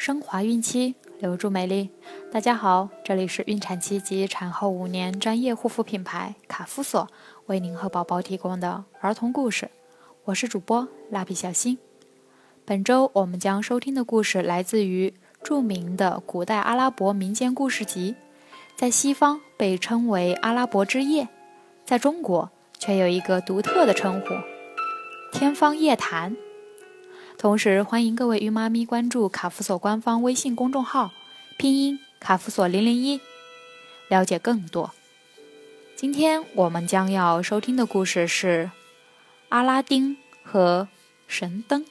[0.00, 1.90] 升华孕期，留住美丽。
[2.32, 7.06] 大家好，这里是孕产期及产后五年专业护肤品牌卡夫索
[7.44, 9.70] 为您和宝宝提供的儿童故事。
[10.24, 11.76] 我是主播蜡笔小新。
[12.64, 15.12] 本周我们将收听的故事来自于
[15.42, 18.14] 著名的古代阿拉伯民间故事集，
[18.74, 21.24] 在西方被称为《阿拉伯之夜》，
[21.84, 24.28] 在中国却有一个独特的称呼——
[25.38, 26.34] 《天方夜谭》。
[27.40, 31.10] 同时，欢迎各位孕妈咪关注卡夫索官方微信公众号，
[31.56, 33.18] 拼音卡夫索零零一，
[34.10, 34.90] 了解更多。
[35.96, 38.68] 今天我们将要收听的故事是
[39.48, 40.86] 《阿拉丁和
[41.26, 41.82] 神灯》。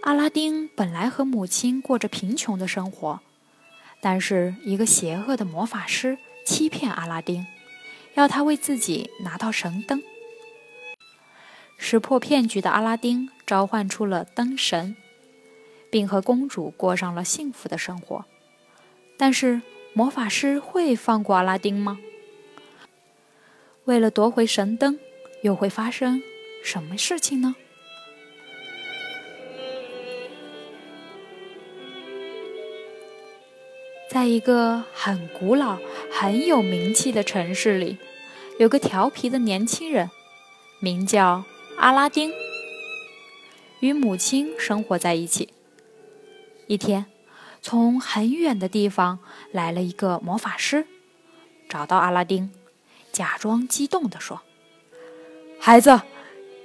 [0.00, 3.20] 阿拉丁本来和母亲过着贫穷的生活。
[4.00, 7.46] 但是，一个邪恶的魔法师欺骗阿拉丁，
[8.14, 10.02] 要他为自己拿到神灯。
[11.78, 14.96] 识破骗局的阿拉丁召唤出了灯神，
[15.90, 18.24] 并和公主过上了幸福的生活。
[19.18, 19.60] 但是，
[19.92, 21.98] 魔法师会放过阿拉丁吗？
[23.84, 24.98] 为了夺回神灯，
[25.42, 26.22] 又会发生
[26.62, 27.56] 什么事情呢？
[34.16, 35.78] 在一个很古老、
[36.10, 37.98] 很有名气的城市里，
[38.58, 40.10] 有个调皮的年轻人，
[40.80, 41.44] 名叫
[41.76, 42.32] 阿拉丁，
[43.80, 45.50] 与母亲生活在一起。
[46.66, 47.04] 一天，
[47.60, 49.18] 从很远的地方
[49.52, 50.86] 来了一个魔法师，
[51.68, 52.50] 找到阿拉丁，
[53.12, 54.40] 假装激动地说
[55.60, 56.00] ：“孩子，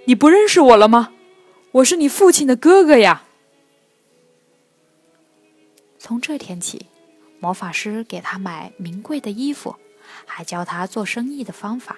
[0.05, 1.11] 你不认识我了吗？
[1.73, 3.25] 我是你父亲的哥哥呀！”
[5.99, 6.86] 从这天起。
[7.42, 9.75] 魔法师给他买名贵的衣服，
[10.25, 11.98] 还教他做生意的方法。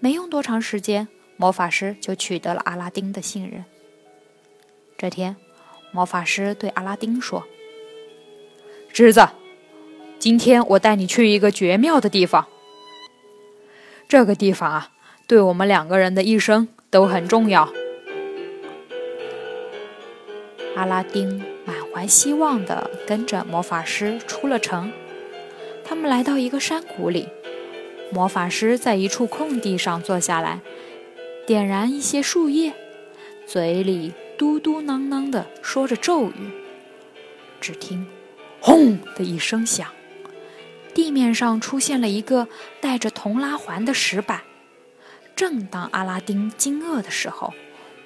[0.00, 1.08] 没用多长时间，
[1.38, 3.64] 魔法师就取得了阿拉丁的信任。
[4.98, 5.34] 这天，
[5.92, 7.44] 魔法师对阿拉丁说
[8.92, 9.26] ：“侄子，
[10.18, 12.46] 今天我带你去一个绝妙的地方。
[14.06, 14.90] 这个地方啊，
[15.26, 17.72] 对我们两个人的一生都很重要。”
[20.76, 21.53] 阿拉丁。
[21.94, 24.92] 怀希望地跟着魔法师出了城。
[25.84, 27.28] 他们来到一个山谷里，
[28.10, 30.60] 魔法师在一处空地上坐下来，
[31.46, 32.74] 点燃一些树叶，
[33.46, 36.50] 嘴里嘟嘟囔囔地说着咒语。
[37.60, 38.08] 只听
[38.60, 39.86] “轰”的一声响，
[40.92, 42.48] 地面上出现了一个
[42.80, 44.40] 带着铜拉环的石板。
[45.36, 47.54] 正当阿拉丁惊愕的时候，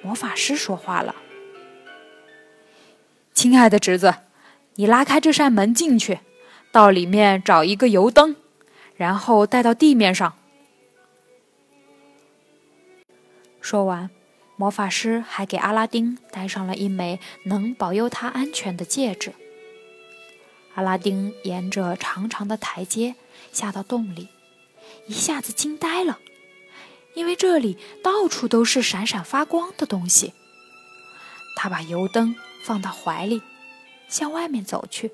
[0.03, 1.15] 魔法师说话了。
[3.39, 4.15] 亲爱的侄子，
[4.75, 6.19] 你拉开这扇门进去，
[6.73, 8.35] 到里面找一个油灯，
[8.97, 10.33] 然后带到地面上。
[13.61, 14.09] 说完，
[14.57, 19.31] 魔法师还给阿拉丁戴上了一枚能保佑他安全的戒指。
[20.75, 23.15] 阿拉丁沿着长长的台阶
[23.53, 24.27] 下到洞里，
[25.07, 26.19] 一下子惊呆了，
[27.13, 30.33] 因为这里到处都是闪闪发光的东西。
[31.55, 32.35] 他把油灯。
[32.63, 33.41] 放到怀里，
[34.07, 35.11] 向外面走去，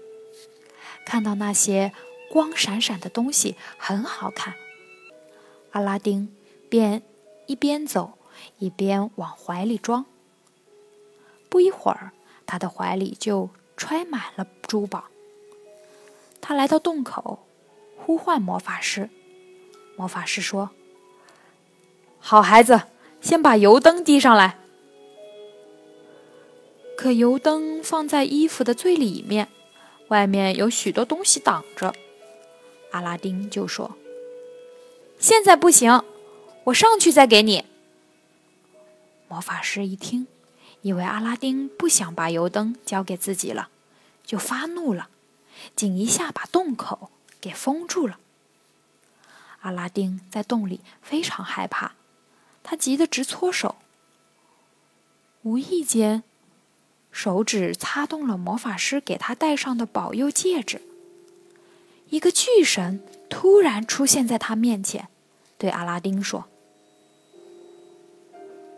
[1.05, 1.93] 看到那些
[2.29, 4.55] 光闪闪的东西很好看，
[5.71, 6.35] 阿拉丁
[6.69, 7.01] 便
[7.45, 8.17] 一边走
[8.57, 10.05] 一边往怀里装。
[11.49, 12.11] 不一会儿，
[12.45, 15.05] 他的怀里就揣满了珠宝。
[16.41, 17.47] 他来到洞口，
[17.97, 19.09] 呼唤魔法师。
[19.95, 20.71] 魔法师说
[22.19, 22.81] ：“好孩子，
[23.21, 24.59] 先把油灯递上来。”
[27.05, 29.47] 可油灯放在衣服的最里面，
[30.07, 31.93] 外面有许多东西挡着。
[32.89, 33.95] 阿拉丁就说
[35.19, 36.03] ：“现在不行，
[36.63, 37.63] 我上去再给你。”
[39.29, 40.25] 魔法师一听，
[40.81, 43.69] 以为阿拉丁不想把油灯交给自己了，
[44.25, 45.09] 就发怒了，
[45.75, 48.17] 紧一下把洞口给封住了。
[49.61, 51.91] 阿拉丁在洞里非常害怕，
[52.63, 53.75] 他急得直搓手。
[55.43, 56.23] 无意间。
[57.15, 60.81] 手指擦动了魔法师给他戴上的保佑戒指。
[62.09, 65.07] 一个巨神突然出现在他面前，
[65.57, 66.43] 对阿拉丁说：“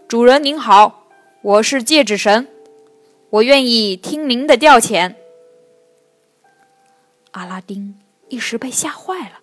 [0.08, 1.08] 主人您好，
[1.42, 2.48] 我是戒指神，
[3.32, 5.16] 我愿意听您的调遣。”
[7.34, 8.00] 阿拉丁
[8.30, 9.40] 一时被吓坏了，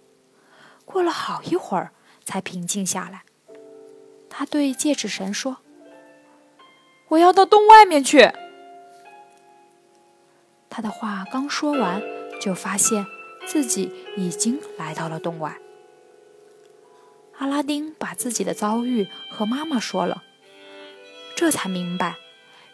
[0.84, 1.90] 过了好一会儿
[2.24, 3.24] 才平静下来。
[4.30, 5.56] 他对戒指神说
[7.10, 8.30] ：“我要到洞外面去。”
[10.74, 12.02] 他的话刚说完，
[12.40, 13.06] 就发现
[13.46, 15.56] 自己已经来到了洞外。
[17.38, 20.24] 阿拉丁把自己的遭遇和妈妈说了，
[21.36, 22.16] 这才明白，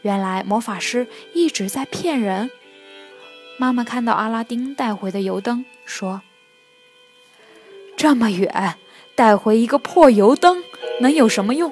[0.01, 2.51] 原来魔法师一直在骗人。
[3.59, 6.23] 妈妈看到阿拉丁带回的油灯，说
[7.99, 8.77] ：“这么远
[9.15, 10.65] 带回一个破油灯，
[11.01, 11.71] 能有什么用？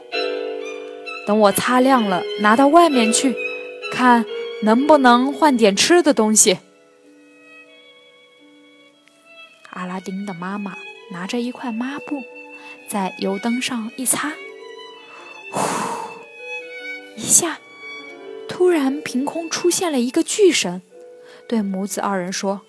[1.27, 3.35] 等我擦亮了，拿到外面去，
[3.91, 4.27] 看
[4.63, 6.59] 能不能换点吃的东西。”
[9.71, 10.77] 阿拉丁的妈妈
[11.13, 12.23] 拿着一块抹布。
[12.89, 14.33] 在油灯上一擦，
[15.53, 15.61] 呼！
[17.17, 17.59] 一下，
[18.49, 20.81] 突然凭空出现了一个巨神，
[21.47, 22.63] 对母子二人说：“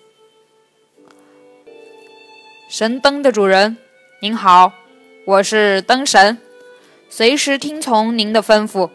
[2.68, 3.78] 神灯的主人，
[4.20, 4.74] 您好，
[5.24, 6.36] 我是灯神，
[7.08, 8.90] 随时听从您的吩咐。”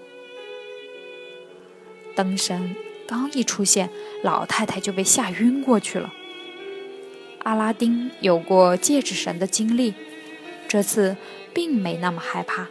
[2.16, 2.76] 灯神
[3.08, 3.90] 刚一出现，
[4.24, 6.14] 老太太就被吓晕过去了。
[7.44, 9.94] 阿拉丁有过戒指神的经历。
[10.68, 11.16] 这次
[11.54, 12.68] 并没那么害怕，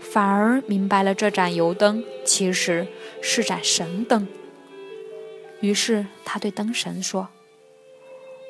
[0.00, 2.86] 反而明白了这盏油灯其实
[3.20, 4.28] 是盏神灯。
[5.60, 7.28] 于是他对灯神说：“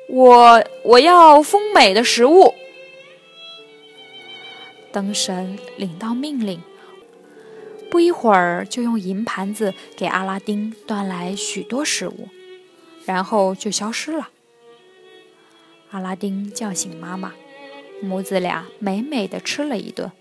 [0.07, 2.53] 我我要丰美的食物。”
[4.93, 6.61] 灯神领到命令，
[7.89, 12.29] 不一会儿就用银盘子给阿拉丁端来许多食物，
[13.05, 14.29] 然后就消失了。
[15.91, 17.33] 阿拉丁叫醒妈妈。
[17.99, 20.11] 母子俩美美的吃了一顿。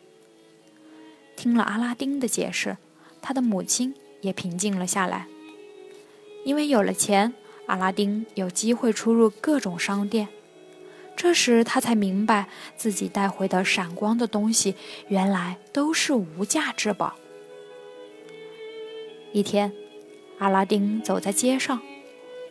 [1.37, 2.79] 听了阿拉丁的解释，
[3.21, 5.27] 他的母亲也平静了下来。
[6.47, 7.35] 因为有了钱，
[7.67, 10.29] 阿拉丁有机会出入各种商店。
[11.15, 12.49] 这时他才明白，
[12.79, 14.75] 自己带回的闪光的东西
[15.09, 17.17] 原来都是无价之宝。
[19.37, 19.71] 一天，
[20.39, 21.83] 阿拉丁走在街上，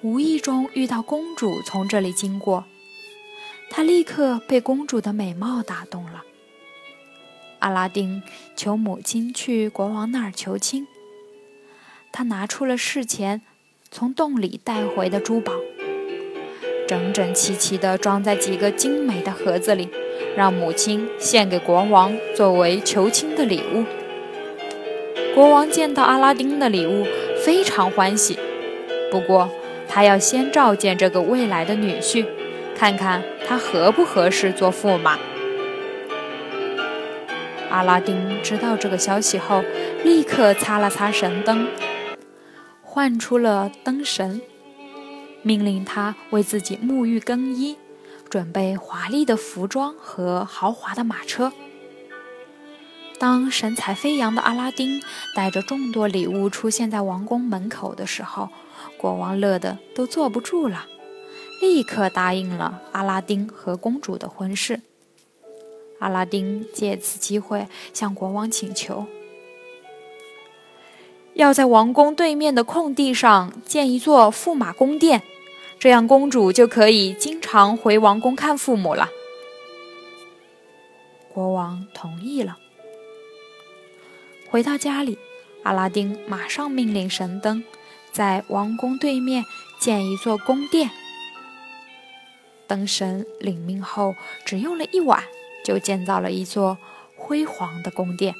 [0.03, 2.65] 无意中遇到公主从这里经过。
[3.71, 6.23] 他立刻被公主的美貌打动了。
[7.57, 8.21] 阿拉丁
[8.55, 10.85] 求母亲去国王那儿求亲。
[12.11, 13.41] 他拿出了事前
[13.89, 15.53] 从洞里带回的珠宝，
[16.87, 19.89] 整整齐齐地装在几个精美的盒子里，
[20.37, 23.83] 让母亲献给国王作为求亲的礼物。
[25.35, 27.05] 国王见到阿拉丁的礼物，
[27.43, 28.39] 非常欢喜。
[29.11, 29.51] 不过，
[29.85, 32.25] 他要先召见这个未来的女婿。
[32.73, 35.19] 看看他合不合适做驸马。
[37.69, 39.61] 阿拉丁知道这个消息后，
[40.05, 41.67] 立刻擦了擦神灯，
[42.81, 44.41] 唤出了灯神，
[45.41, 47.75] 命令他为自己沐浴更衣，
[48.29, 51.51] 准备华丽的服装和豪华的马车。
[53.17, 55.01] 当神采飞扬的阿拉丁
[55.35, 58.49] 带着众多礼物出现在王宫门口的时候，
[58.97, 60.85] 国王乐得都坐不住了。
[61.61, 64.81] 立刻答应了阿拉丁和公主的婚事。
[65.99, 69.05] 阿拉丁借此机会向国王请求，
[71.33, 75.21] 要在王宫对面的空地上建一座驸马宫殿，
[75.79, 79.09] 这样公主就可以经常回王宫看父母了。
[81.33, 82.57] 国王同意了。
[84.55, 85.19] 回到家里，
[85.63, 87.61] 阿拉丁马上命令神灯
[88.13, 89.43] 在王宫对面
[89.81, 90.91] 建一座宫殿。
[92.65, 95.25] 灯神领命后，只用了一晚，
[95.65, 96.77] 就建造了一座
[97.17, 98.33] 辉煌的宫殿。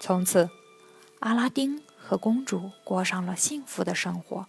[0.00, 0.48] 从此，
[1.20, 4.46] 阿拉丁和公主过上了幸福的生活。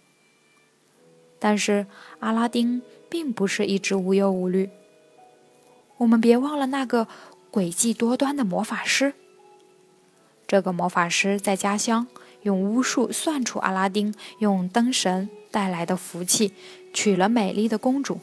[1.38, 1.86] 但是，
[2.20, 2.80] 阿拉丁
[3.10, 4.70] 并不是一直无忧无虑。
[5.98, 7.06] 我们别忘了那个
[7.52, 9.12] 诡计多端的魔法师。
[10.50, 12.08] 这个魔法师在家乡
[12.42, 16.52] 用巫术算出阿拉丁用灯神带来的福气，
[16.92, 18.18] 娶了美丽的公主。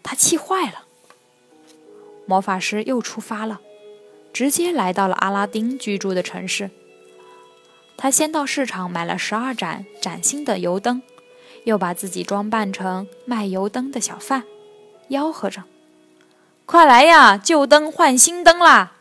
[0.00, 0.84] 他气坏了，
[2.24, 3.60] 魔法师又出发了，
[4.32, 6.70] 直接来到了阿拉丁居住的城市。
[7.96, 11.02] 他先到市场买了十二盏崭新的油灯，
[11.64, 14.44] 又把自己装扮成卖油灯的小贩，
[15.08, 15.64] 吆喝着
[16.64, 18.92] ：“快来呀，旧灯换新灯啦！”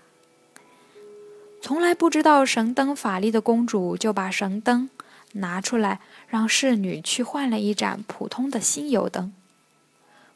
[1.66, 4.88] 从来不知道神灯法力的公主就把神灯
[5.32, 9.34] 拿出来，让侍女去换了一盏普通的新油灯。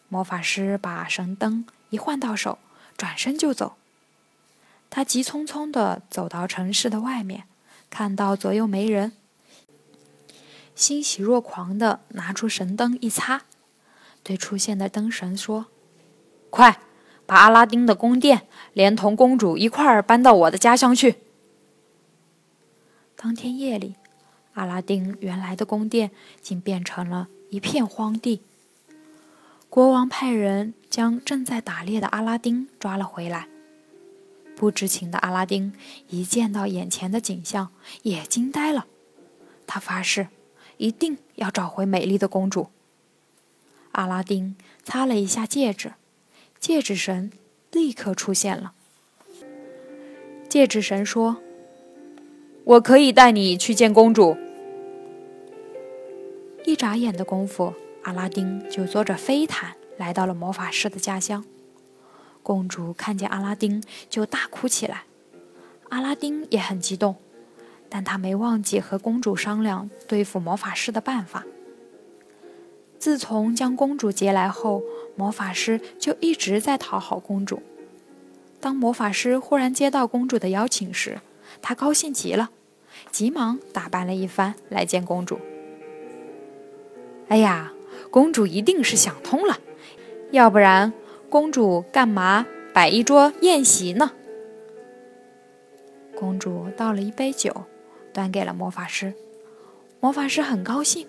[0.07, 2.57] 魔法师把神灯一换到手，
[2.97, 3.75] 转身就走。
[4.89, 7.43] 他急匆匆地走到城市的外面，
[7.91, 9.11] 看到左右没人，
[10.73, 13.43] 欣喜若狂地拿出神灯一擦，
[14.23, 15.67] 对出现的灯神说
[16.49, 16.79] ：“快，
[17.29, 21.17] 把阿拉丁的宫殿连同公主一块儿搬到我的家乡去。”
[23.15, 23.95] 当天夜里，
[24.53, 26.09] 阿拉丁原来的宫殿
[26.41, 28.41] 竟变成了一片荒地。
[29.69, 33.47] 国王派人将正在打猎的阿拉丁抓了回来。
[34.55, 35.73] 不知情的阿拉丁
[36.07, 37.69] 一见到眼前的景象，
[38.01, 38.87] 也惊呆了。
[39.67, 40.29] 他发誓，
[40.77, 42.69] 一定要找回美丽的公主。
[43.91, 45.93] 阿拉丁擦了一下戒指，
[46.59, 47.31] 戒指神
[47.71, 48.73] 立刻出现了。
[50.49, 51.37] 戒指神说
[52.65, 54.35] ：“我可以带你去见公主。”
[56.65, 57.73] 一眨眼的功夫，
[58.03, 61.45] 阿拉丁就坐着飞毯来到了魔法师的家乡。
[62.43, 65.03] 公主看见阿拉丁就大哭起来，
[65.89, 67.15] 阿拉丁也很激动，
[67.87, 71.45] 但他没忘记和公主商量对付魔法师的办法。
[72.97, 74.83] 自从将公主接来后，
[75.19, 77.61] 魔法师就一直在讨好公主。
[78.61, 81.19] 当魔法师忽然接到公主的邀请时，
[81.61, 82.51] 他高兴极了，
[83.11, 85.37] 急忙打扮了一番来见公主。
[87.27, 87.73] 哎呀，
[88.09, 89.59] 公主一定是想通了，
[90.31, 90.93] 要不然
[91.29, 94.13] 公主干嘛摆一桌宴席呢？
[96.17, 97.65] 公主倒了一杯酒，
[98.13, 99.13] 端给了魔法师。
[99.99, 101.05] 魔法师很高兴。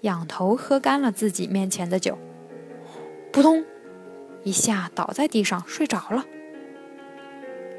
[0.00, 2.16] 仰头喝干了自己面前的酒，
[3.32, 3.64] 扑通，
[4.42, 6.26] 一下倒在地上睡着了。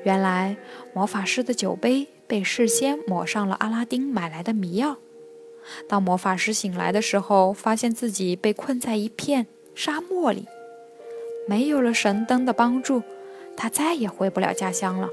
[0.03, 0.57] 原来
[0.93, 4.97] 魔法师的酒杯被事先抹上了阿拉丁买来的迷药。
[5.87, 10.47] 当魔法师醒来的时候，发现自己被困在一片沙漠里，
[11.47, 13.03] 没有了神灯的帮助，
[13.55, 15.09] 他再也回不了家乡了，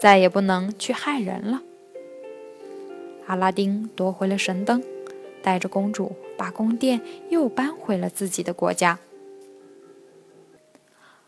[0.00, 1.62] 再也不能去害人了。
[3.26, 4.82] 阿拉丁夺回了神灯。
[5.40, 7.00] 带着公主，把宫殿
[7.30, 8.98] 又搬回了自己的国家。